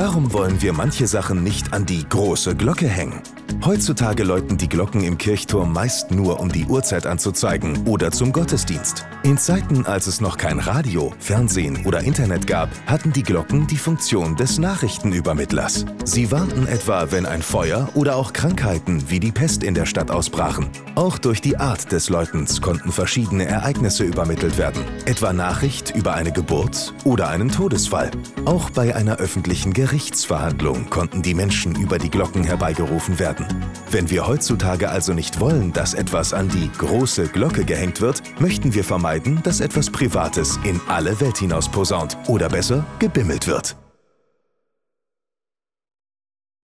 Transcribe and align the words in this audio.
Warum 0.00 0.32
wollen 0.32 0.62
wir 0.62 0.72
manche 0.72 1.08
Sachen 1.08 1.42
nicht 1.42 1.72
an 1.72 1.84
die 1.84 2.08
große 2.08 2.54
Glocke 2.54 2.86
hängen? 2.86 3.20
Heutzutage 3.64 4.22
läuten 4.22 4.56
die 4.56 4.68
Glocken 4.68 5.02
im 5.02 5.18
Kirchturm 5.18 5.72
meist 5.72 6.12
nur, 6.12 6.38
um 6.38 6.52
die 6.52 6.66
Uhrzeit 6.66 7.04
anzuzeigen 7.04 7.84
oder 7.88 8.12
zum 8.12 8.32
Gottesdienst. 8.32 9.04
In 9.24 9.36
Zeiten, 9.36 9.84
als 9.84 10.06
es 10.06 10.20
noch 10.20 10.36
kein 10.36 10.60
Radio, 10.60 11.12
Fernsehen 11.18 11.84
oder 11.84 12.02
Internet 12.02 12.46
gab, 12.46 12.68
hatten 12.86 13.12
die 13.12 13.24
Glocken 13.24 13.66
die 13.66 13.76
Funktion 13.76 14.36
des 14.36 14.58
Nachrichtenübermittlers. 14.58 15.84
Sie 16.04 16.30
warnten 16.30 16.68
etwa, 16.68 17.10
wenn 17.10 17.26
ein 17.26 17.42
Feuer 17.42 17.88
oder 17.94 18.14
auch 18.14 18.32
Krankheiten 18.32 19.10
wie 19.10 19.18
die 19.18 19.32
Pest 19.32 19.64
in 19.64 19.74
der 19.74 19.86
Stadt 19.86 20.12
ausbrachen. 20.12 20.68
Auch 20.94 21.18
durch 21.18 21.40
die 21.40 21.56
Art 21.56 21.90
des 21.90 22.08
Läutens 22.08 22.60
konnten 22.60 22.92
verschiedene 22.92 23.46
Ereignisse 23.46 24.04
übermittelt 24.04 24.56
werden, 24.56 24.84
etwa 25.04 25.32
Nachricht 25.32 25.94
über 25.96 26.14
eine 26.14 26.30
Geburt 26.30 26.94
oder 27.02 27.28
einen 27.28 27.50
Todesfall. 27.50 28.12
Auch 28.44 28.70
bei 28.70 28.94
einer 28.94 29.16
öffentlichen 29.16 29.72
Gerichtsverhandlung 29.88 30.90
konnten 30.90 31.22
die 31.22 31.32
Menschen 31.32 31.74
über 31.74 31.96
die 31.96 32.10
Glocken 32.10 32.44
herbeigerufen 32.44 33.18
werden. 33.18 33.46
Wenn 33.90 34.10
wir 34.10 34.26
heutzutage 34.26 34.90
also 34.90 35.14
nicht 35.14 35.40
wollen, 35.40 35.72
dass 35.72 35.94
etwas 35.94 36.34
an 36.34 36.50
die 36.50 36.70
große 36.76 37.28
Glocke 37.28 37.64
gehängt 37.64 38.02
wird, 38.02 38.22
möchten 38.38 38.74
wir 38.74 38.84
vermeiden, 38.84 39.40
dass 39.44 39.60
etwas 39.60 39.88
Privates 39.88 40.60
in 40.62 40.78
alle 40.88 41.18
Welt 41.22 41.38
hinaus 41.38 41.70
posaunt 41.70 42.18
oder 42.26 42.50
besser 42.50 42.84
gebimmelt 42.98 43.46
wird. 43.46 43.77